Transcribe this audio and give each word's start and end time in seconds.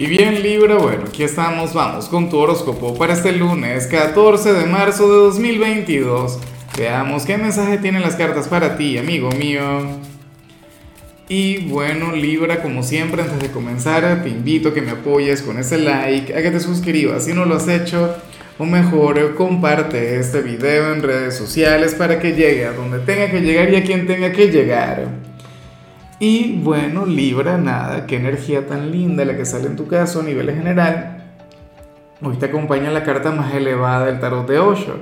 Y 0.00 0.06
bien 0.06 0.44
Libra, 0.44 0.76
bueno, 0.76 1.06
aquí 1.08 1.24
estamos, 1.24 1.74
vamos 1.74 2.08
con 2.08 2.30
tu 2.30 2.38
horóscopo 2.38 2.96
para 2.96 3.14
este 3.14 3.32
lunes 3.32 3.88
14 3.88 4.52
de 4.52 4.64
marzo 4.64 5.08
de 5.12 5.16
2022. 5.24 6.38
Veamos 6.78 7.24
qué 7.24 7.36
mensaje 7.36 7.78
tienen 7.78 8.02
las 8.02 8.14
cartas 8.14 8.46
para 8.46 8.76
ti, 8.76 8.96
amigo 8.96 9.28
mío. 9.32 9.62
Y 11.28 11.64
bueno 11.66 12.14
Libra, 12.14 12.62
como 12.62 12.84
siempre, 12.84 13.22
antes 13.22 13.40
de 13.40 13.50
comenzar, 13.50 14.22
te 14.22 14.28
invito 14.28 14.68
a 14.68 14.74
que 14.74 14.82
me 14.82 14.92
apoyes 14.92 15.42
con 15.42 15.58
ese 15.58 15.78
like, 15.78 16.32
a 16.32 16.42
que 16.42 16.52
te 16.52 16.60
suscribas 16.60 17.24
si 17.24 17.32
no 17.32 17.44
lo 17.44 17.56
has 17.56 17.66
hecho, 17.66 18.14
o 18.56 18.64
mejor, 18.64 19.34
comparte 19.34 20.20
este 20.20 20.42
video 20.42 20.92
en 20.92 21.02
redes 21.02 21.36
sociales 21.36 21.96
para 21.96 22.20
que 22.20 22.34
llegue 22.34 22.66
a 22.66 22.72
donde 22.72 23.00
tenga 23.00 23.32
que 23.32 23.40
llegar 23.40 23.72
y 23.72 23.76
a 23.76 23.82
quien 23.82 24.06
tenga 24.06 24.30
que 24.30 24.46
llegar. 24.46 25.27
Y 26.20 26.60
bueno, 26.62 27.06
Libra, 27.06 27.58
nada, 27.58 28.06
qué 28.06 28.16
energía 28.16 28.66
tan 28.66 28.90
linda 28.90 29.24
la 29.24 29.36
que 29.36 29.44
sale 29.44 29.66
en 29.66 29.76
tu 29.76 29.86
caso 29.86 30.20
a 30.20 30.24
nivel 30.24 30.50
general. 30.50 31.22
Hoy 32.20 32.36
te 32.36 32.46
acompaña 32.46 32.90
la 32.90 33.04
carta 33.04 33.30
más 33.30 33.54
elevada 33.54 34.06
del 34.06 34.18
tarot 34.18 34.48
de 34.48 34.58
Osho. 34.58 34.96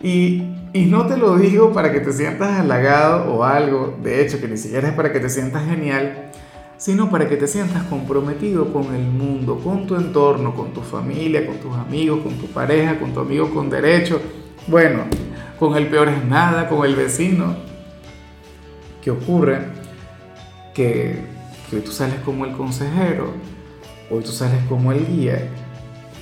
Y, 0.00 0.44
y 0.72 0.86
no 0.86 1.06
te 1.06 1.18
lo 1.18 1.36
digo 1.36 1.74
para 1.74 1.92
que 1.92 2.00
te 2.00 2.10
sientas 2.10 2.58
halagado 2.58 3.34
o 3.34 3.44
algo, 3.44 3.98
de 4.02 4.22
hecho 4.22 4.40
que 4.40 4.48
ni 4.48 4.56
siquiera 4.56 4.88
es 4.88 4.94
para 4.94 5.12
que 5.12 5.20
te 5.20 5.28
sientas 5.28 5.66
genial, 5.66 6.30
sino 6.78 7.10
para 7.10 7.28
que 7.28 7.36
te 7.36 7.46
sientas 7.46 7.82
comprometido 7.84 8.72
con 8.72 8.94
el 8.94 9.02
mundo, 9.02 9.60
con 9.62 9.86
tu 9.86 9.94
entorno, 9.94 10.54
con 10.54 10.72
tu 10.72 10.80
familia, 10.80 11.46
con 11.46 11.58
tus 11.58 11.74
amigos, 11.74 12.20
con 12.22 12.32
tu 12.34 12.46
pareja, 12.46 12.98
con 12.98 13.12
tu 13.12 13.20
amigo 13.20 13.50
con 13.52 13.68
derecho. 13.68 14.22
Bueno, 14.66 15.04
con 15.58 15.76
el 15.76 15.88
peor 15.88 16.08
es 16.08 16.24
nada, 16.24 16.66
con 16.66 16.86
el 16.86 16.96
vecino. 16.96 17.56
¿Qué 19.02 19.10
ocurre? 19.10 19.75
Que, 20.76 21.18
hoy 21.72 21.80
tú 21.80 21.90
sales 21.90 22.16
como 22.24 22.44
el 22.44 22.52
consejero, 22.52 23.32
hoy 24.10 24.22
tú 24.22 24.30
sales 24.30 24.62
como 24.68 24.92
el 24.92 25.06
guía, 25.06 25.48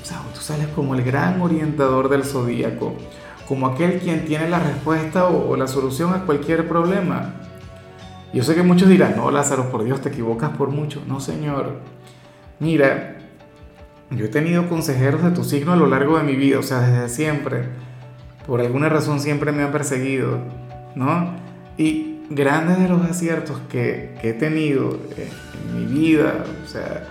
o 0.01 0.07
sea, 0.07 0.21
hoy 0.21 0.33
tú 0.33 0.41
sales 0.41 0.69
como 0.69 0.95
el 0.95 1.03
gran 1.03 1.41
orientador 1.43 2.09
del 2.09 2.25
zodíaco, 2.25 2.95
como 3.49 3.67
aquel 3.67 3.99
quien 3.99 4.25
tiene 4.25 4.49
la 4.49 4.61
respuesta 4.61 5.27
o, 5.27 5.57
la 5.57 5.67
solución 5.67 6.15
a 6.15 6.25
cualquier 6.25 6.69
problema. 6.69 7.35
Yo 8.33 8.43
sé 8.43 8.55
que 8.55 8.63
muchos 8.63 8.89
dirán, 8.89 9.17
no, 9.17 9.31
Lázaro, 9.31 9.71
por 9.71 9.85
Dios, 9.85 10.01
te 10.01 10.09
equivocas 10.09 10.51
por 10.51 10.71
mucho. 10.71 11.03
No, 11.07 11.21
señor. 11.21 11.81
Mira, 12.59 13.19
yo 14.11 14.25
he 14.25 14.29
tenido 14.29 14.69
consejeros 14.69 15.23
de 15.23 15.31
tu 15.31 15.45
signo 15.45 15.73
a 15.73 15.77
lo 15.77 15.87
largo 15.87 16.17
de 16.17 16.25
mi 16.25 16.35
vida, 16.35 16.59
o 16.59 16.63
sea, 16.63 16.81
desde 16.81 17.09
siempre. 17.09 17.69
Por 18.47 18.61
alguna 18.61 18.89
razón 18.89 19.21
siempre 19.21 19.53
me 19.53 19.63
han 19.63 19.73
perseguido, 19.73 20.39
¿no? 20.95 21.35
Y, 21.77 22.14
grandes 22.35 22.81
de 22.81 22.89
los 22.89 23.03
aciertos 23.03 23.61
que, 23.71 24.17
he 24.23 24.33
tenido 24.33 24.99
en, 25.17 25.77
mi 25.77 25.87
vida, 25.87 26.45
o 26.65 26.69
sea, 26.69 27.05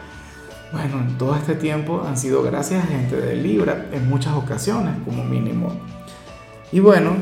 bueno, 0.71 0.99
en 0.99 1.17
todo 1.17 1.35
este 1.35 1.55
tiempo 1.55 2.03
han 2.07 2.17
sido 2.17 2.43
gracias 2.43 2.83
a 2.83 2.87
gente 2.87 3.15
de 3.15 3.35
Libra, 3.35 3.87
en 3.91 4.07
muchas 4.09 4.33
ocasiones 4.33 4.95
como 5.05 5.23
mínimo. 5.23 5.71
Y 6.71 6.79
bueno, 6.79 7.15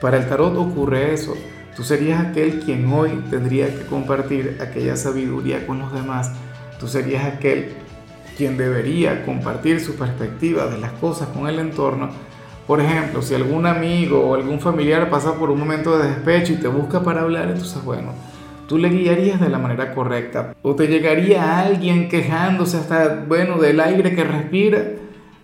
para 0.00 0.18
el 0.18 0.28
tarot 0.28 0.56
ocurre 0.56 1.14
eso. 1.14 1.34
Tú 1.76 1.82
serías 1.82 2.24
aquel 2.24 2.60
quien 2.60 2.90
hoy 2.92 3.10
tendría 3.30 3.66
que 3.66 3.86
compartir 3.86 4.58
aquella 4.60 4.96
sabiduría 4.96 5.66
con 5.66 5.78
los 5.78 5.92
demás. 5.92 6.30
Tú 6.78 6.88
serías 6.88 7.24
aquel 7.24 7.72
quien 8.36 8.56
debería 8.56 9.24
compartir 9.24 9.80
su 9.80 9.94
perspectiva 9.96 10.66
de 10.66 10.78
las 10.78 10.92
cosas 10.92 11.28
con 11.28 11.48
el 11.48 11.58
entorno 11.58 12.10
por 12.66 12.80
ejemplo, 12.80 13.20
si 13.20 13.34
algún 13.34 13.66
amigo 13.66 14.20
o 14.20 14.34
algún 14.34 14.58
familiar 14.58 15.10
pasa 15.10 15.34
por 15.34 15.50
un 15.50 15.58
momento 15.58 15.98
de 15.98 16.08
despecho 16.08 16.54
y 16.54 16.56
te 16.56 16.68
busca 16.68 17.02
para 17.02 17.20
hablar, 17.20 17.48
entonces 17.48 17.82
bueno, 17.84 18.12
tú 18.66 18.78
le 18.78 18.88
guiarías 18.88 19.40
de 19.40 19.50
la 19.50 19.58
manera 19.58 19.94
correcta. 19.94 20.54
O 20.62 20.74
te 20.74 20.86
llegaría 20.86 21.60
alguien 21.60 22.08
quejándose 22.08 22.78
hasta, 22.78 23.24
bueno, 23.28 23.58
del 23.58 23.80
aire 23.80 24.14
que 24.14 24.24
respira, 24.24 24.82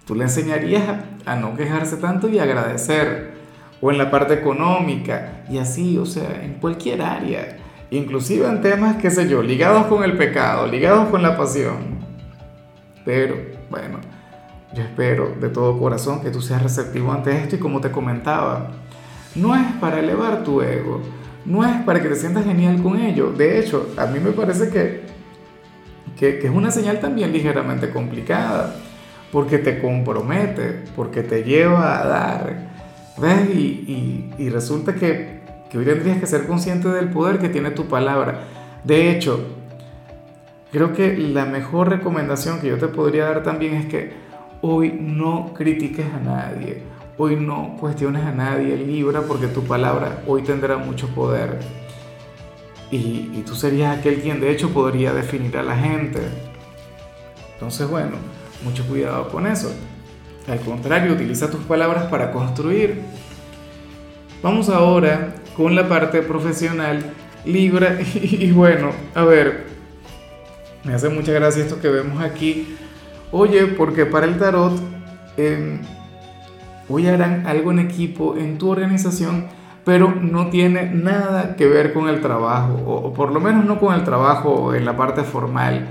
tú 0.06 0.14
le 0.14 0.24
enseñarías 0.24 0.82
a 1.27 1.36
no 1.36 1.56
quejarse 1.56 1.96
tanto 1.98 2.28
y 2.28 2.38
agradecer. 2.38 3.38
O 3.82 3.90
en 3.90 3.98
la 3.98 4.10
parte 4.10 4.34
económica, 4.34 5.45
y 5.50 5.58
así, 5.58 5.96
o 5.96 6.06
sea, 6.06 6.42
en 6.42 6.55
cualquier 6.55 7.02
área. 7.02 7.56
Inclusive 7.90 8.46
en 8.46 8.61
temas, 8.61 8.96
qué 8.96 9.11
sé 9.11 9.28
yo, 9.28 9.42
ligados 9.42 9.86
con 9.86 10.05
el 10.05 10.16
pecado, 10.16 10.66
ligados 10.66 11.08
con 11.08 11.22
la 11.22 11.36
pasión. 11.36 11.98
Pero, 13.05 13.36
bueno, 13.70 13.98
yo 14.73 14.83
espero 14.83 15.35
de 15.41 15.48
todo 15.48 15.79
corazón 15.79 16.23
que 16.23 16.31
tú 16.31 16.41
seas 16.41 16.63
receptivo 16.63 17.13
ante 17.13 17.36
esto 17.36 17.57
y 17.57 17.58
como 17.58 17.81
te 17.81 17.91
comentaba, 17.91 18.70
no 19.35 19.55
es 19.55 19.67
para 19.81 19.98
elevar 19.98 20.45
tu 20.45 20.63
ego, 20.63 21.01
no 21.45 21.64
es 21.64 21.83
para 21.83 22.01
que 22.01 22.08
te 22.08 22.17
sientas 22.17 22.45
genial 22.45 22.83
con 22.83 22.98
ello. 22.98 23.33
De 23.33 23.58
hecho, 23.58 23.91
a 23.97 24.07
mí 24.07 24.20
me 24.20 24.31
parece 24.31 24.69
que, 24.70 25.03
que, 26.17 26.47
es 26.47 26.51
una 26.51 26.70
señal 26.70 27.01
también 27.01 27.33
ligeramente 27.33 27.91
complicada, 27.91 28.77
porque 29.33 29.58
te 29.58 29.81
compromete, 29.81 30.85
porque 30.95 31.23
te 31.23 31.42
lleva 31.42 32.01
a 32.01 32.07
dar. 32.07 32.70
¿Ves? 33.19 33.51
Y, 33.55 34.33
y, 34.39 34.48
resulta 34.48 34.95
que, 34.95 35.41
que 35.69 35.79
hoy 35.79 35.85
tendrías 35.85 36.19
que 36.19 36.27
ser 36.27 36.47
consciente 36.47 36.89
del 36.89 37.11
poder 37.11 37.39
que 37.39 37.48
tiene 37.48 37.70
tu 37.70 37.87
palabra. 37.87 38.45
De 38.83 39.11
hecho, 39.11 39.47
creo 40.73 40.95
que 40.95 41.17
la 41.17 41.45
mejor 41.45 41.91
recomendación 41.91 42.61
que 42.61 42.69
yo 42.69 42.79
te 42.79 42.89
podría 42.89 43.27
dar 43.27 43.42
también 43.42 43.75
es 43.75 43.87
que 43.87 44.30
Hoy 44.62 44.92
no 44.92 45.54
critiques 45.54 46.04
a 46.12 46.20
nadie, 46.20 46.82
hoy 47.16 47.36
no 47.36 47.78
cuestiones 47.80 48.22
a 48.24 48.32
nadie, 48.32 48.76
Libra, 48.76 49.22
porque 49.22 49.46
tu 49.46 49.64
palabra 49.64 50.22
hoy 50.26 50.42
tendrá 50.42 50.76
mucho 50.76 51.08
poder. 51.08 51.58
Y, 52.90 53.42
tú 53.46 53.54
serías 53.54 53.98
aquel 53.98 54.20
quien 54.20 54.38
de 54.38 54.50
hecho 54.50 54.68
podría 54.70 55.14
definir 55.14 55.56
a 55.56 55.62
la 55.62 55.76
gente. 55.76 56.20
Entonces, 57.54 57.88
bueno, 57.88 58.16
mucho 58.62 58.86
cuidado 58.86 59.28
con 59.30 59.46
eso. 59.46 59.72
Al 60.46 60.60
contrario, 60.60 61.14
utiliza 61.14 61.50
tus 61.50 61.60
palabras 61.60 62.04
para 62.10 62.30
construir. 62.30 63.00
Vamos 64.42 64.68
ahora 64.68 65.36
con 65.56 65.74
la 65.74 65.88
parte 65.88 66.20
profesional, 66.20 67.02
Libra. 67.46 67.98
Y, 68.14 68.50
bueno, 68.50 68.90
a 69.14 69.24
ver, 69.24 69.68
me 70.84 70.92
hace 70.92 71.08
mucha 71.08 71.32
gracia 71.32 71.62
esto 71.62 71.80
que 71.80 71.88
vemos 71.88 72.22
aquí 72.22 72.77
Oye, 73.33 73.67
porque 73.67 74.07
para 74.07 74.27
el 74.27 74.39
tarot, 74.39 74.73
em, 75.36 75.79
hoy 76.89 77.07
harán 77.07 77.46
algo 77.46 77.70
en 77.70 77.79
equipo 77.79 78.36
en 78.36 78.58
tu 78.58 78.70
organización, 78.70 79.46
pero 79.85 80.13
no 80.13 80.51
tiene 80.51 80.91
nada 80.91 81.55
que 81.55 81.67
ver 81.67 81.92
con 81.92 82.08
el 82.08 82.20
trabajo, 82.20 82.74
o, 82.85 83.14
por 83.14 83.33
lo 83.33 83.40
menos 83.40 83.64
no 83.64 83.79
con 83.79 83.95
el 83.95 84.02
trabajo 84.02 84.74
en 84.74 84.85
la 84.85 84.96
parte 84.96 85.23
formal. 85.23 85.86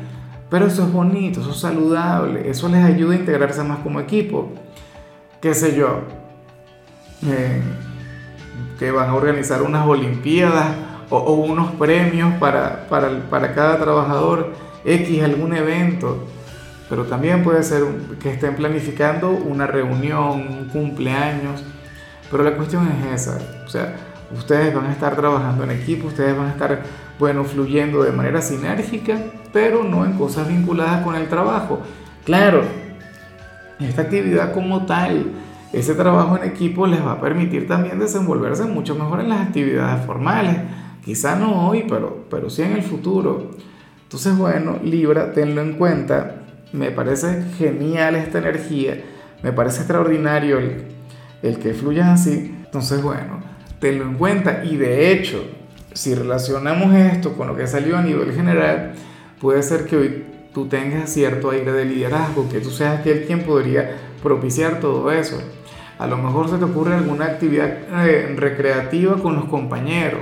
Pero 0.49 0.65
eso 0.65 0.83
es 0.83 0.91
bonito, 0.91 1.39
eso 1.39 1.51
es 1.51 1.59
saludable, 1.59 2.49
eso 2.49 2.67
les 2.67 2.83
ayuda 2.83 3.13
a 3.13 3.19
integrarse 3.19 3.63
más 3.63 3.79
como 3.79 4.01
equipo. 4.01 4.51
¿Qué 5.41 5.53
sé 5.53 5.75
yo? 5.75 6.01
Eh, 7.25 7.61
que 8.77 8.91
van 8.91 9.09
a 9.09 9.15
organizar 9.15 9.61
unas 9.61 9.87
olimpiadas 9.87 10.75
o, 11.09 11.33
unos 11.33 11.71
premios 11.71 12.33
para, 12.35 12.87
para, 12.89 13.29
para 13.29 13.53
cada 13.53 13.77
trabajador, 13.77 14.53
X, 14.83 15.23
algún 15.23 15.53
evento 15.53 16.25
pero 16.89 17.05
también 17.05 17.43
puede 17.43 17.63
ser 17.63 17.83
que 18.21 18.31
estén 18.31 18.55
planificando 18.55 19.29
una 19.29 19.67
reunión, 19.67 20.47
un 20.47 20.69
cumpleaños, 20.71 21.63
pero 22.31 22.43
la 22.43 22.55
cuestión 22.55 22.87
es 22.87 23.21
esa, 23.21 23.37
o 23.65 23.69
sea, 23.69 23.95
ustedes 24.35 24.73
van 24.73 24.87
a 24.87 24.91
estar 24.91 25.15
trabajando 25.15 25.63
en 25.63 25.71
equipo, 25.71 26.07
ustedes 26.07 26.35
van 26.35 26.47
a 26.47 26.51
estar, 26.51 26.81
bueno, 27.19 27.43
fluyendo 27.43 28.03
de 28.03 28.11
manera 28.11 28.41
sinérgica, 28.41 29.17
pero 29.53 29.83
no 29.83 30.03
en 30.05 30.13
cosas 30.13 30.47
vinculadas 30.47 31.03
con 31.03 31.15
el 31.15 31.27
trabajo. 31.27 31.79
Claro, 32.25 32.61
esta 33.79 34.03
actividad 34.03 34.53
como 34.53 34.85
tal, 34.85 35.31
ese 35.71 35.93
trabajo 35.93 36.37
en 36.37 36.43
equipo 36.43 36.87
les 36.87 37.03
va 37.05 37.13
a 37.13 37.21
permitir 37.21 37.67
también 37.67 37.99
desenvolverse 37.99 38.65
mucho 38.65 38.95
mejor 38.95 39.21
en 39.21 39.29
las 39.29 39.47
actividades 39.47 40.05
formales, 40.05 40.57
quizá 41.05 41.35
no 41.35 41.67
hoy, 41.67 41.85
pero, 41.87 42.25
pero 42.29 42.49
sí 42.49 42.63
en 42.63 42.73
el 42.73 42.83
futuro. 42.83 43.51
Entonces, 44.03 44.35
bueno, 44.37 44.77
Libra, 44.83 45.33
tenlo 45.33 45.61
en 45.61 45.73
cuenta, 45.73 46.39
me 46.71 46.91
parece 46.91 47.43
genial 47.57 48.15
esta 48.15 48.39
energía, 48.39 49.01
me 49.43 49.51
parece 49.51 49.79
extraordinario 49.79 50.59
el, 51.41 51.57
que 51.59 51.73
fluya 51.73 52.13
así. 52.13 52.55
Entonces, 52.65 53.01
bueno, 53.01 53.41
tenlo 53.79 54.03
en 54.03 54.15
cuenta 54.15 54.63
y 54.63 54.77
de 54.77 55.11
hecho, 55.11 55.43
si 55.93 56.13
relacionamos 56.13 56.93
esto 56.95 57.33
con 57.33 57.47
lo 57.47 57.55
que 57.55 57.67
salió 57.67 57.97
a 57.97 58.01
nivel 58.01 58.33
general, 58.33 58.93
puede 59.39 59.63
ser 59.63 59.85
que 59.85 59.97
hoy 59.97 60.23
tú 60.53 60.67
tengas 60.67 61.09
cierto 61.11 61.51
aire 61.51 61.71
de 61.71 61.85
liderazgo, 61.85 62.49
que 62.49 62.59
tú 62.59 62.69
seas 62.69 62.99
aquel 62.99 63.25
quien 63.25 63.41
podría 63.43 63.95
propiciar 64.21 64.79
todo 64.79 65.11
eso. 65.11 65.41
A 65.97 66.07
lo 66.07 66.17
mejor 66.17 66.49
se 66.49 66.57
te 66.57 66.63
ocurre 66.63 66.95
alguna 66.95 67.25
actividad 67.25 67.77
eh, 68.05 68.33
recreativa 68.37 69.17
con 69.17 69.35
los 69.35 69.45
compañeros 69.45 70.21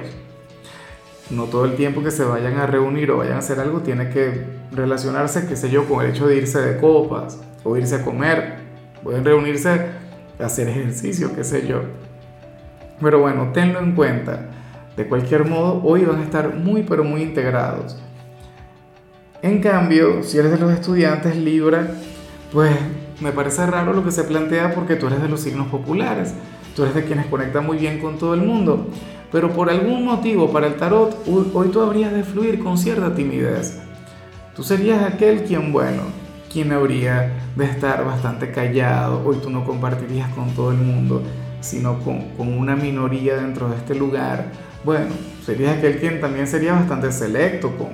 no 1.30 1.46
todo 1.46 1.66
el 1.66 1.76
tiempo 1.76 2.04
que 2.04 2.12
se 2.12 2.24
vayan 2.24 2.58
a 2.58 2.66
reunir 2.66 3.12
o 3.12 3.18
vayan 3.18 3.36
a 3.36 3.40
hacer 3.40 3.60
algo 3.60 3.82
tiene 3.82 4.10
que 4.10 4.46
relacionarse, 4.72 5.48
qué 5.48 5.56
sé 5.56 5.70
yo, 5.70 5.86
con 5.86 6.04
el 6.04 6.12
hecho 6.12 6.28
de 6.28 6.38
irse 6.38 6.62
de 6.62 6.80
copas 6.80 7.40
o 7.64 7.76
irse 7.78 7.96
a 7.96 8.04
comer. 8.04 8.56
Pueden 9.04 9.26
reunirse 9.26 9.88
hacer 10.40 10.70
ejercicio, 10.70 11.36
qué 11.36 11.44
sé 11.44 11.68
yo. 11.68 11.82
Pero 13.02 13.20
bueno, 13.20 13.52
tenlo 13.54 13.80
en 13.80 13.94
cuenta. 13.94 14.50
De 14.96 15.08
cualquier 15.08 15.46
modo, 15.46 15.82
hoy 15.84 16.06
van 16.06 16.20
a 16.20 16.24
estar 16.24 16.56
muy 16.56 16.84
pero 16.84 17.04
muy 17.04 17.22
integrados. 17.22 17.98
En 19.42 19.62
cambio, 19.62 20.24
si 20.24 20.38
eres 20.40 20.52
de 20.52 20.58
los 20.58 20.72
estudiantes 20.72 21.36
Libra, 21.36 21.88
pues 22.52 22.76
me 23.22 23.32
parece 23.32 23.66
raro 23.66 23.94
lo 23.94 24.04
que 24.04 24.12
se 24.12 24.24
plantea 24.24 24.74
porque 24.74 24.96
tú 24.96 25.08
eres 25.08 25.22
de 25.22 25.30
los 25.30 25.42
signos 25.42 25.68
populares, 25.68 26.34
tú 26.78 26.84
eres 26.84 26.94
de 26.94 27.06
quienes 27.06 27.26
conectan 27.26 27.66
muy 27.66 27.78
bien 27.80 28.00
con 28.00 28.20
todo 28.20 28.36
el 28.36 28.44
mundo, 28.44 28.86
pero 29.32 29.52
por 29.52 29.68
algún 29.72 30.06
motivo 30.06 30.52
para 30.52 30.68
el 30.68 30.76
tarot 30.76 31.28
hoy 31.28 31.70
tú 31.70 31.82
habrías 31.82 32.14
de 32.14 32.24
fluir 32.24 32.64
con 32.64 32.78
cierta 32.78 33.16
timidez. 33.16 33.80
Tú 34.56 34.62
serías 34.62 35.02
aquel 35.02 35.44
quien, 35.44 35.74
bueno, 35.74 36.04
quien 36.54 36.72
habría 36.72 37.34
de 37.56 37.66
estar 37.66 38.06
bastante 38.06 38.52
callado, 38.52 39.24
hoy 39.26 39.38
tú 39.38 39.50
no 39.50 39.66
compartirías 39.66 40.30
con 40.36 40.52
todo 40.52 40.70
el 40.70 40.78
mundo, 40.78 41.24
sino 41.62 41.98
con, 42.02 42.30
con 42.38 42.54
una 42.54 42.76
minoría 42.76 43.38
dentro 43.38 43.70
de 43.70 43.78
este 43.78 43.96
lugar. 43.96 44.52
Bueno, 44.84 45.08
serías 45.44 45.78
aquel 45.78 45.98
quien 45.98 46.22
también 46.22 46.46
sería 46.46 46.74
bastante 46.74 47.12
selecto 47.12 47.76
con, 47.76 47.90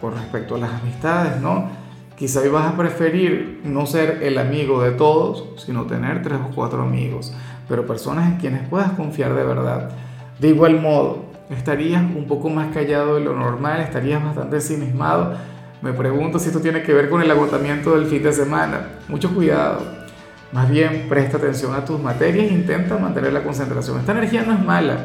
con 0.00 0.14
respecto 0.14 0.54
a 0.54 0.58
las 0.58 0.80
amistades, 0.80 1.40
¿no? 1.40 1.88
Quizá 2.16 2.40
hoy 2.40 2.48
vas 2.48 2.72
a 2.72 2.76
preferir 2.76 3.60
no 3.64 3.86
ser 3.86 4.22
el 4.22 4.38
amigo 4.38 4.82
de 4.82 4.92
todos, 4.92 5.44
sino 5.64 5.86
tener 5.86 6.22
tres 6.22 6.38
o 6.38 6.52
cuatro 6.52 6.82
amigos, 6.82 7.32
pero 7.68 7.86
personas 7.86 8.26
en 8.26 8.38
quienes 8.38 8.66
puedas 8.68 8.92
confiar 8.92 9.34
de 9.34 9.44
verdad. 9.44 9.90
De 10.38 10.48
igual 10.48 10.80
modo, 10.80 11.24
estarías 11.50 12.02
un 12.02 12.26
poco 12.26 12.48
más 12.48 12.72
callado 12.72 13.16
de 13.16 13.20
lo 13.20 13.34
normal, 13.34 13.80
estarías 13.80 14.22
bastante 14.22 14.56
ensimismado. 14.56 15.34
Me 15.82 15.92
pregunto 15.92 16.38
si 16.38 16.48
esto 16.48 16.60
tiene 16.60 16.82
que 16.82 16.92
ver 16.92 17.08
con 17.08 17.22
el 17.22 17.30
agotamiento 17.30 17.96
del 17.96 18.06
fin 18.06 18.22
de 18.22 18.32
semana. 18.32 18.88
Mucho 19.08 19.34
cuidado. 19.34 19.82
Más 20.52 20.70
bien, 20.70 21.06
presta 21.08 21.36
atención 21.36 21.74
a 21.74 21.84
tus 21.84 22.00
materias 22.00 22.50
e 22.50 22.54
intenta 22.54 22.96
mantener 22.96 23.32
la 23.32 23.42
concentración. 23.42 23.98
Esta 23.98 24.12
energía 24.12 24.42
no 24.42 24.54
es 24.54 24.64
mala, 24.64 24.96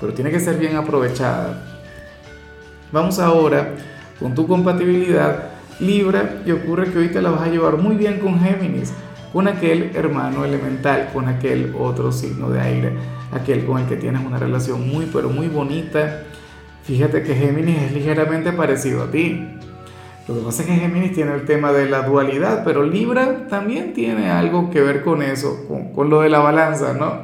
pero 0.00 0.14
tiene 0.14 0.30
que 0.30 0.40
ser 0.40 0.56
bien 0.58 0.76
aprovechada. 0.76 1.64
Vamos 2.92 3.18
ahora 3.18 3.74
con 4.20 4.34
tu 4.34 4.46
compatibilidad 4.46 5.56
Libra 5.78 6.42
y 6.46 6.52
ocurre 6.52 6.90
que 6.90 6.98
hoy 6.98 7.08
te 7.08 7.20
la 7.20 7.30
vas 7.30 7.42
a 7.42 7.48
llevar 7.48 7.76
muy 7.76 7.96
bien 7.96 8.18
con 8.18 8.40
Géminis, 8.40 8.94
con 9.36 9.48
aquel 9.48 9.90
hermano 9.94 10.46
elemental, 10.46 11.10
con 11.12 11.28
aquel 11.28 11.74
otro 11.78 12.10
signo 12.10 12.48
de 12.48 12.58
aire, 12.58 12.96
aquel 13.30 13.66
con 13.66 13.78
el 13.78 13.86
que 13.86 13.96
tienes 13.96 14.24
una 14.24 14.38
relación 14.38 14.88
muy 14.88 15.10
pero 15.12 15.28
muy 15.28 15.48
bonita. 15.48 16.22
Fíjate 16.84 17.22
que 17.22 17.34
Géminis 17.34 17.82
es 17.82 17.92
ligeramente 17.92 18.52
parecido 18.52 19.02
a 19.02 19.10
ti. 19.10 19.46
Lo 20.26 20.36
que 20.36 20.40
pasa 20.40 20.62
es 20.62 20.68
que 20.68 20.76
Géminis 20.76 21.12
tiene 21.12 21.34
el 21.34 21.44
tema 21.44 21.70
de 21.70 21.86
la 21.86 22.00
dualidad, 22.00 22.64
pero 22.64 22.82
Libra 22.82 23.46
también 23.46 23.92
tiene 23.92 24.30
algo 24.30 24.70
que 24.70 24.80
ver 24.80 25.04
con 25.04 25.20
eso, 25.20 25.66
con, 25.94 26.08
lo 26.08 26.22
de 26.22 26.30
la 26.30 26.38
balanza, 26.38 26.94
¿no? 26.94 27.18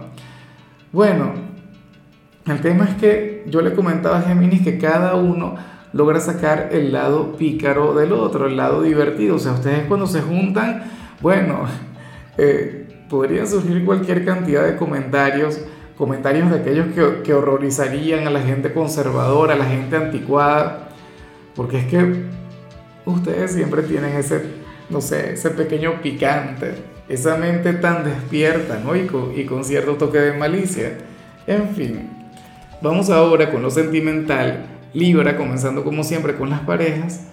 Bueno, 0.92 1.32
el 2.46 2.60
tema 2.60 2.84
es 2.84 2.94
que 2.96 3.44
yo 3.46 3.62
le 3.62 3.72
comentaba 3.72 4.18
a 4.18 4.20
Géminis 4.20 4.60
que 4.60 4.76
cada 4.76 5.14
uno 5.14 5.54
logra 5.94 6.20
sacar 6.20 6.68
el 6.72 6.92
lado 6.92 7.38
pícaro 7.38 7.94
del 7.94 8.12
otro, 8.12 8.48
el 8.48 8.58
lado 8.58 8.82
divertido. 8.82 9.36
O 9.36 9.38
sea, 9.38 9.52
ustedes 9.52 9.86
cuando 9.86 10.06
se 10.06 10.20
juntan, 10.20 10.82
bueno, 11.22 11.64
eh, 12.38 12.86
podrían 13.08 13.46
surgir 13.46 13.84
cualquier 13.84 14.24
cantidad 14.24 14.64
de 14.64 14.76
comentarios, 14.76 15.60
comentarios 15.96 16.50
de 16.50 16.58
aquellos 16.58 16.86
que, 16.94 17.22
que 17.22 17.34
horrorizarían 17.34 18.26
a 18.26 18.30
la 18.30 18.40
gente 18.40 18.72
conservadora, 18.72 19.54
a 19.54 19.58
la 19.58 19.66
gente 19.66 19.96
anticuada, 19.96 20.88
porque 21.54 21.78
es 21.78 21.86
que 21.86 22.22
ustedes 23.04 23.52
siempre 23.52 23.82
tienen 23.82 24.16
ese, 24.16 24.42
no 24.88 25.00
sé, 25.00 25.34
ese 25.34 25.50
pequeño 25.50 26.00
picante, 26.00 26.74
esa 27.08 27.36
mente 27.36 27.74
tan 27.74 28.04
despierta, 28.04 28.80
¿no? 28.82 28.96
Y 28.96 29.06
con, 29.06 29.38
y 29.38 29.44
con 29.44 29.64
cierto 29.64 29.96
toque 29.96 30.18
de 30.18 30.32
malicia. 30.32 30.96
En 31.46 31.68
fin, 31.70 32.08
vamos 32.80 33.10
ahora 33.10 33.50
con 33.50 33.62
lo 33.62 33.70
sentimental 33.70 34.66
Libra, 34.94 35.36
comenzando 35.36 35.84
como 35.84 36.04
siempre 36.04 36.36
con 36.36 36.50
las 36.50 36.60
parejas. 36.60 37.26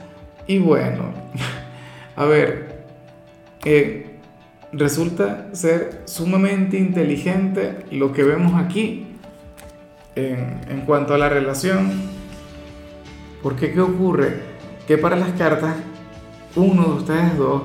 Y 0.47 0.59
bueno, 0.59 1.13
a 2.15 2.25
ver, 2.25 2.85
eh, 3.65 4.18
resulta 4.71 5.49
ser 5.53 6.03
sumamente 6.05 6.77
inteligente 6.77 7.85
lo 7.91 8.11
que 8.11 8.23
vemos 8.23 8.53
aquí 8.55 9.07
en, 10.15 10.81
cuanto 10.85 11.13
a 11.13 11.17
la 11.17 11.29
relación. 11.29 11.91
Porque 13.41 13.71
¿qué 13.71 13.81
ocurre? 13.81 14.41
Que 14.87 14.97
para 14.97 15.15
las 15.15 15.31
cartas, 15.31 15.75
uno 16.55 16.83
de 16.83 16.93
ustedes 16.93 17.37
dos, 17.37 17.63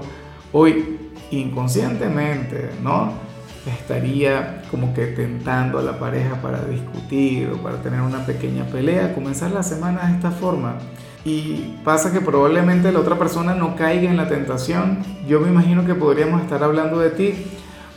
hoy 0.53 0.99
inconscientemente, 1.31 2.71
¿no? 2.83 3.25
estaría 3.67 4.63
como 4.71 4.93
que 4.93 5.07
tentando 5.07 5.79
a 5.79 5.83
la 5.83 5.99
pareja 5.99 6.41
para 6.43 6.63
discutir 6.65 7.49
o 7.49 7.57
para 7.63 7.79
tener 7.79 8.01
una 8.01 8.27
pequeña 8.27 8.67
pelea, 8.67 9.15
comenzar 9.15 9.53
la 9.53 9.63
semana 9.63 10.07
de 10.07 10.17
esta 10.17 10.31
forma. 10.31 10.79
Y 11.25 11.77
pasa 11.85 12.13
que 12.13 12.21
probablemente 12.21 12.93
la 12.93 13.01
otra 13.01 13.19
persona 13.19 13.55
no 13.55 13.77
caiga 13.77 14.11
en 14.11 14.17
la 14.17 14.29
tentación. 14.29 14.99
Yo 15.27 15.41
me 15.41 15.49
imagino 15.49 15.87
que 15.87 15.95
podríamos 15.95 16.43
estar 16.43 16.63
hablando 16.63 16.99
de 16.99 17.11
ti 17.11 17.35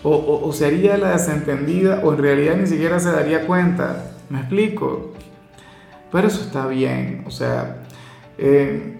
o, 0.04 0.42
o, 0.44 0.54
se 0.54 0.66
haría 0.66 0.98
la 0.98 1.12
desentendida 1.12 2.00
o 2.04 2.14
en 2.14 2.20
realidad 2.20 2.56
ni 2.56 2.68
siquiera 2.68 3.00
se 3.00 3.12
daría 3.12 3.46
cuenta. 3.46 4.12
¿Me 4.30 4.40
explico? 4.40 5.14
Pero 6.12 6.28
eso 6.28 6.42
está 6.42 6.68
bien. 6.68 7.24
O 7.28 7.32
sea, 7.32 7.84
eh, 8.38 8.98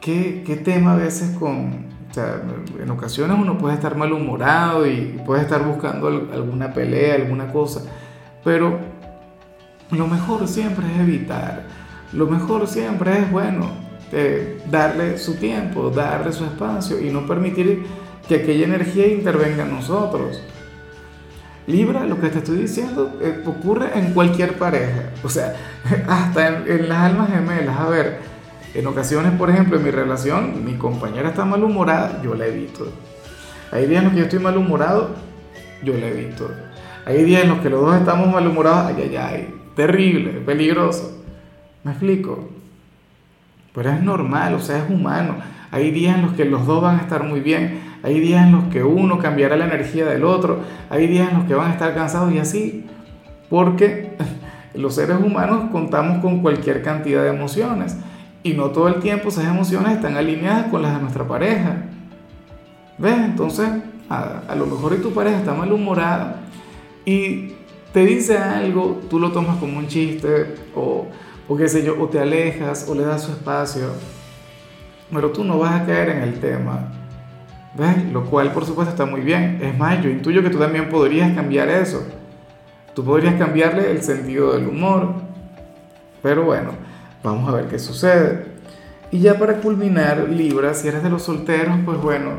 ¿qué, 0.00 0.42
¿qué 0.44 0.56
tema 0.56 0.94
a 0.94 0.96
veces 0.96 1.36
con, 1.38 1.86
o 2.10 2.14
sea, 2.14 2.42
en 2.80 2.90
ocasiones 2.90 3.36
uno 3.38 3.58
puede 3.58 3.74
estar 3.74 3.96
malhumorado 3.96 4.86
y 4.86 5.20
puede 5.24 5.42
estar 5.42 5.64
buscando 5.64 6.08
alguna 6.08 6.72
pelea, 6.72 7.14
alguna 7.16 7.52
cosa, 7.52 7.82
pero 8.42 8.78
lo 9.90 10.06
mejor 10.06 10.48
siempre 10.48 10.86
es 10.92 11.00
evitar. 11.00 11.79
Lo 12.12 12.26
mejor 12.26 12.66
siempre 12.66 13.18
es, 13.18 13.30
bueno, 13.30 13.70
eh, 14.12 14.60
darle 14.68 15.18
su 15.18 15.36
tiempo, 15.36 15.90
darle 15.90 16.32
su 16.32 16.44
espacio 16.44 17.00
y 17.00 17.10
no 17.10 17.26
permitir 17.26 17.84
que 18.28 18.36
aquella 18.36 18.64
energía 18.64 19.06
intervenga 19.06 19.62
en 19.62 19.70
nosotros. 19.70 20.42
Libra, 21.66 22.04
lo 22.04 22.20
que 22.20 22.28
te 22.28 22.38
estoy 22.38 22.58
diciendo 22.58 23.16
eh, 23.20 23.44
ocurre 23.46 23.96
en 23.96 24.12
cualquier 24.12 24.54
pareja, 24.54 25.10
o 25.22 25.28
sea, 25.28 25.54
hasta 26.08 26.48
en, 26.48 26.64
en 26.66 26.88
las 26.88 26.98
almas 26.98 27.30
gemelas. 27.30 27.78
A 27.78 27.88
ver, 27.88 28.18
en 28.74 28.86
ocasiones, 28.86 29.32
por 29.32 29.50
ejemplo, 29.50 29.76
en 29.76 29.84
mi 29.84 29.90
relación, 29.90 30.64
mi 30.64 30.74
compañera 30.74 31.28
está 31.28 31.44
malhumorada, 31.44 32.20
yo 32.22 32.34
la 32.34 32.46
evito. 32.46 32.88
Hay 33.70 33.86
días 33.86 33.98
en 33.98 34.04
los 34.04 34.12
que 34.12 34.18
yo 34.18 34.24
estoy 34.24 34.40
malhumorado, 34.40 35.10
yo 35.84 35.94
la 35.94 36.08
evito. 36.08 36.50
Hay 37.04 37.22
días 37.22 37.44
en 37.44 37.50
los 37.50 37.60
que 37.60 37.70
los 37.70 37.80
dos 37.80 37.96
estamos 37.96 38.32
malhumorados, 38.32 38.86
ay, 38.86 39.08
ay, 39.08 39.16
ay, 39.16 39.54
terrible, 39.76 40.32
peligroso. 40.40 41.19
¿Me 41.84 41.92
explico? 41.92 42.48
Pero 43.74 43.90
es 43.90 44.02
normal, 44.02 44.54
o 44.54 44.60
sea, 44.60 44.78
es 44.78 44.90
humano. 44.90 45.36
Hay 45.70 45.90
días 45.90 46.16
en 46.16 46.22
los 46.22 46.32
que 46.34 46.44
los 46.44 46.66
dos 46.66 46.82
van 46.82 46.98
a 46.98 47.02
estar 47.02 47.22
muy 47.22 47.40
bien, 47.40 47.80
hay 48.02 48.18
días 48.18 48.46
en 48.46 48.52
los 48.52 48.64
que 48.64 48.82
uno 48.82 49.18
cambiará 49.18 49.56
la 49.56 49.66
energía 49.66 50.06
del 50.06 50.24
otro, 50.24 50.60
hay 50.88 51.06
días 51.06 51.30
en 51.30 51.38
los 51.38 51.46
que 51.46 51.54
van 51.54 51.70
a 51.70 51.74
estar 51.74 51.94
cansados 51.94 52.32
y 52.32 52.38
así, 52.38 52.86
porque 53.48 54.16
los 54.74 54.94
seres 54.94 55.18
humanos 55.18 55.70
contamos 55.70 56.18
con 56.18 56.40
cualquier 56.40 56.82
cantidad 56.82 57.22
de 57.22 57.30
emociones. 57.30 57.96
Y 58.42 58.54
no 58.54 58.70
todo 58.70 58.88
el 58.88 59.00
tiempo 59.00 59.28
esas 59.28 59.44
emociones 59.44 59.92
están 59.92 60.16
alineadas 60.16 60.66
con 60.68 60.80
las 60.80 60.94
de 60.94 61.00
nuestra 61.02 61.28
pareja. 61.28 61.82
¿Ves? 62.96 63.18
Entonces, 63.18 63.68
a, 64.08 64.54
lo 64.56 64.66
mejor 64.66 64.96
tu 64.96 65.12
pareja 65.12 65.38
está 65.38 65.54
malhumorada 65.54 66.40
y 67.04 67.52
te 67.92 68.04
dice 68.04 68.38
algo, 68.38 69.00
tú 69.08 69.18
lo 69.18 69.30
tomas 69.30 69.56
como 69.58 69.78
un 69.78 69.86
chiste 69.88 70.54
o, 70.74 71.06
o 71.50 71.56
qué 71.56 71.68
sé 71.68 71.82
yo, 71.82 72.00
o 72.00 72.08
te 72.08 72.18
alejas 72.18 72.86
o 72.88 72.94
le 72.94 73.02
das 73.02 73.24
su 73.24 73.32
espacio. 73.32 73.88
Pero 75.12 75.30
tú 75.30 75.42
no 75.42 75.58
vas 75.58 75.82
a 75.82 75.84
caer 75.84 76.10
en 76.10 76.22
el 76.22 76.38
tema. 76.38 76.92
¿Ves? 77.74 78.04
Lo 78.12 78.24
cual 78.24 78.52
por 78.52 78.64
supuesto 78.64 78.92
está 78.92 79.04
muy 79.04 79.20
bien. 79.20 79.58
Es 79.60 79.76
más, 79.76 80.02
yo 80.02 80.08
intuyo 80.08 80.42
que 80.42 80.50
tú 80.50 80.58
también 80.58 80.88
podrías 80.88 81.34
cambiar 81.34 81.68
eso. 81.68 82.02
Tú 82.94 83.04
podrías 83.04 83.34
cambiarle 83.34 83.90
el 83.90 84.02
sentido 84.02 84.52
del 84.52 84.68
humor. 84.68 85.14
Pero 86.22 86.44
bueno, 86.44 86.72
Vamos 87.22 87.48
a 87.48 87.56
ver 87.56 87.66
qué 87.66 87.78
sucede. 87.78 88.46
Y 89.10 89.20
ya 89.20 89.38
para 89.38 89.56
culminar, 89.56 90.28
Libra, 90.30 90.72
si 90.72 90.88
eres 90.88 91.02
de 91.02 91.10
los 91.10 91.22
solteros, 91.22 91.76
pues 91.84 92.00
bueno, 92.00 92.30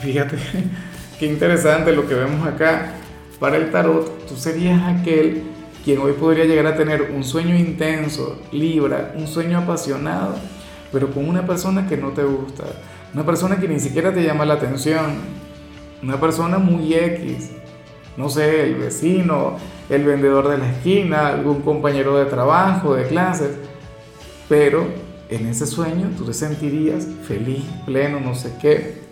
fíjate 0.00 0.36
qué 1.18 1.26
interesante 1.26 1.92
lo 1.92 2.08
que 2.08 2.14
vemos 2.14 2.46
acá. 2.46 2.94
Para 3.38 3.56
el 3.56 3.70
tarot, 3.70 4.26
tú 4.26 4.36
serías 4.36 4.80
aquel 4.82 5.44
quien 5.84 5.98
hoy 5.98 6.12
podría 6.12 6.46
llegar 6.46 6.66
a 6.66 6.76
tener 6.76 7.10
un 7.14 7.22
sueño 7.22 7.54
intenso, 7.54 8.38
Libra, 8.52 9.12
un 9.16 9.26
sueño 9.26 9.58
apasionado, 9.58 10.36
pero 10.90 11.10
con 11.10 11.28
una 11.28 11.46
persona 11.46 11.86
que 11.86 11.96
no 11.96 12.10
te 12.10 12.24
gusta, 12.24 12.64
una 13.12 13.24
persona 13.24 13.60
que 13.60 13.68
ni 13.68 13.78
siquiera 13.78 14.12
te 14.12 14.22
llama 14.22 14.46
la 14.46 14.54
atención, 14.54 15.18
una 16.02 16.18
persona 16.18 16.58
muy 16.58 16.94
X, 16.94 17.50
no 18.16 18.28
sé, 18.30 18.62
el 18.62 18.76
vecino, 18.76 19.56
el 19.90 20.04
vendedor 20.04 20.48
de 20.48 20.58
la 20.58 20.70
esquina, 20.70 21.28
algún 21.28 21.60
compañero 21.60 22.16
de 22.16 22.26
trabajo, 22.26 22.94
de 22.94 23.06
clases, 23.06 23.50
pero 24.48 24.86
en 25.28 25.46
ese 25.46 25.66
sueño 25.66 26.10
tú 26.16 26.24
te 26.24 26.32
sentirías 26.32 27.06
feliz, 27.26 27.64
pleno, 27.84 28.20
no 28.20 28.34
sé 28.34 28.52
qué. 28.60 29.02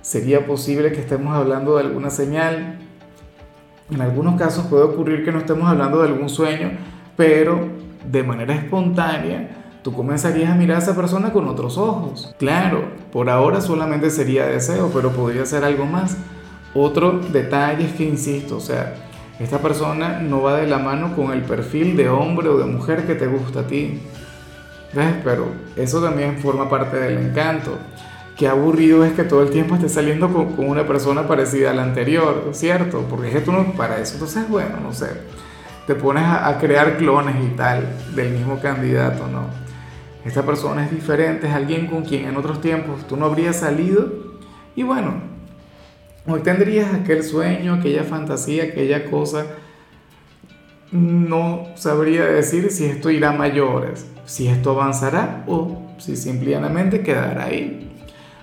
Sería 0.00 0.46
posible 0.46 0.92
que 0.92 1.00
estemos 1.00 1.34
hablando 1.34 1.76
de 1.76 1.84
alguna 1.84 2.10
señal. 2.10 2.78
En 3.90 4.02
algunos 4.02 4.38
casos 4.38 4.66
puede 4.66 4.84
ocurrir 4.84 5.24
que 5.24 5.32
no 5.32 5.38
estemos 5.38 5.68
hablando 5.68 6.02
de 6.02 6.08
algún 6.08 6.28
sueño, 6.28 6.72
pero 7.16 7.68
de 8.10 8.22
manera 8.22 8.54
espontánea 8.54 9.48
tú 9.82 9.92
comenzarías 9.92 10.50
a 10.50 10.54
mirar 10.54 10.76
a 10.76 10.80
esa 10.80 10.94
persona 10.94 11.32
con 11.32 11.48
otros 11.48 11.78
ojos. 11.78 12.34
Claro, 12.38 12.84
por 13.10 13.30
ahora 13.30 13.60
solamente 13.62 14.10
sería 14.10 14.46
deseo, 14.46 14.90
pero 14.92 15.10
podría 15.12 15.46
ser 15.46 15.64
algo 15.64 15.86
más. 15.86 16.18
Otro 16.74 17.18
detalle 17.32 17.86
es 17.86 17.92
que, 17.94 18.04
insisto, 18.04 18.58
o 18.58 18.60
sea, 18.60 18.94
esta 19.40 19.58
persona 19.58 20.20
no 20.20 20.42
va 20.42 20.56
de 20.58 20.66
la 20.66 20.78
mano 20.78 21.16
con 21.16 21.32
el 21.32 21.42
perfil 21.42 21.96
de 21.96 22.10
hombre 22.10 22.48
o 22.48 22.58
de 22.58 22.66
mujer 22.66 23.06
que 23.06 23.14
te 23.14 23.26
gusta 23.26 23.60
a 23.60 23.66
ti. 23.66 24.00
¿Ves? 24.92 25.14
Pero 25.24 25.46
eso 25.76 26.02
también 26.02 26.38
forma 26.38 26.68
parte 26.68 26.98
del 26.98 27.18
encanto. 27.18 27.78
Qué 28.38 28.46
aburrido 28.46 29.04
es 29.04 29.14
que 29.14 29.24
todo 29.24 29.42
el 29.42 29.50
tiempo 29.50 29.74
estés 29.74 29.92
saliendo 29.92 30.32
con, 30.32 30.54
con 30.54 30.68
una 30.68 30.86
persona 30.86 31.26
parecida 31.26 31.72
a 31.72 31.74
la 31.74 31.82
anterior, 31.82 32.50
¿cierto? 32.52 33.04
Porque 33.10 33.28
es 33.28 33.34
que 33.34 33.40
tú 33.40 33.50
no 33.50 33.72
para 33.72 33.98
eso. 33.98 34.14
Entonces, 34.14 34.48
bueno, 34.48 34.78
no 34.80 34.94
sé. 34.94 35.08
Te 35.88 35.96
pones 35.96 36.22
a, 36.22 36.48
a 36.48 36.58
crear 36.58 36.98
clones 36.98 37.34
y 37.44 37.56
tal 37.56 37.84
del 38.14 38.30
mismo 38.30 38.60
candidato, 38.60 39.26
¿no? 39.26 39.46
Esta 40.24 40.44
persona 40.44 40.84
es 40.84 40.90
diferente, 40.92 41.48
es 41.48 41.52
alguien 41.52 41.88
con 41.88 42.04
quien 42.04 42.26
en 42.28 42.36
otros 42.36 42.60
tiempos 42.60 43.08
tú 43.08 43.16
no 43.16 43.26
habrías 43.26 43.56
salido. 43.56 44.12
Y 44.76 44.84
bueno, 44.84 45.14
hoy 46.24 46.40
tendrías 46.40 46.94
aquel 46.94 47.24
sueño, 47.24 47.74
aquella 47.74 48.04
fantasía, 48.04 48.64
aquella 48.64 49.10
cosa. 49.10 49.46
No 50.92 51.66
sabría 51.74 52.24
decir 52.24 52.70
si 52.70 52.84
esto 52.84 53.10
irá 53.10 53.30
a 53.30 53.32
mayores, 53.32 54.06
si 54.26 54.46
esto 54.46 54.70
avanzará 54.70 55.42
o 55.48 55.82
si 55.98 56.14
simplemente 56.14 57.00
quedará 57.00 57.46
ahí. 57.46 57.87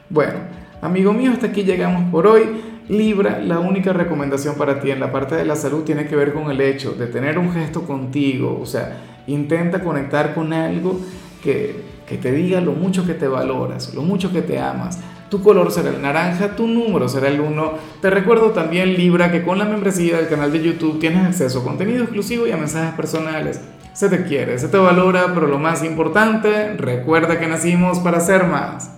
Bueno, 0.10 0.34
amigo 0.82 1.14
mío, 1.14 1.32
hasta 1.32 1.48
aquí 1.48 1.64
llegamos 1.64 2.12
por 2.12 2.28
hoy. 2.28 2.44
Libra, 2.90 3.40
la 3.40 3.60
única 3.60 3.92
recomendación 3.92 4.56
para 4.56 4.80
ti 4.80 4.92
en 4.92 5.00
la 5.00 5.12
parte 5.12 5.34
de 5.34 5.46
la 5.46 5.56
salud 5.56 5.84
tiene 5.84 6.06
que 6.06 6.16
ver 6.16 6.32
con 6.32 6.52
el 6.52 6.62
hecho 6.62 6.92
de 6.92 7.08
tener 7.08 7.40
un 7.40 7.52
gesto 7.52 7.82
contigo, 7.82 8.60
o 8.62 8.68
sea, 8.68 8.98
intenta 9.26 9.84
conectar 9.84 10.36
con 10.36 10.54
algo 10.54 11.00
que, 11.44 11.82
que 12.08 12.18
te 12.18 12.32
diga 12.32 12.62
lo 12.62 12.74
mucho 12.74 13.04
que 13.04 13.16
te 13.16 13.28
valoras, 13.28 13.96
lo 13.96 14.04
mucho 14.04 14.32
que 14.32 14.44
te 14.44 14.60
amas. 14.60 15.00
Tu 15.32 15.42
color 15.42 15.72
será 15.72 15.90
el 15.90 16.00
naranja, 16.00 16.56
tu 16.56 16.68
número 16.68 17.10
será 17.10 17.28
el 17.30 17.42
1. 17.42 17.74
Te 18.00 18.12
recuerdo 18.12 18.52
también, 18.52 18.94
Libra, 18.94 19.32
que 19.32 19.42
con 19.42 19.58
la 19.58 19.66
membresía 19.66 20.18
del 20.18 20.28
canal 20.28 20.52
de 20.52 20.62
YouTube 20.62 21.00
tienes 21.00 21.26
acceso 21.26 21.62
a 21.62 21.64
contenido 21.64 22.04
exclusivo 22.04 22.46
y 22.46 22.52
a 22.52 22.58
mensajes 22.58 22.94
personales. 22.94 23.60
Se 23.94 24.08
te 24.08 24.24
quiere, 24.24 24.60
se 24.60 24.68
te 24.68 24.78
valora, 24.78 25.34
pero 25.34 25.48
lo 25.48 25.58
más 25.58 25.84
importante, 25.84 26.74
recuerda 26.74 27.40
que 27.40 27.48
nacimos 27.48 27.98
para 28.00 28.20
ser 28.20 28.46
más. 28.46 28.92